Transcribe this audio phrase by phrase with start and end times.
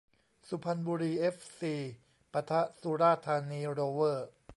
[0.47, 1.73] สุพรรณบุรีเอฟซี
[2.33, 4.27] ปะทะ สุราษฎร์ธานีโรเวอร์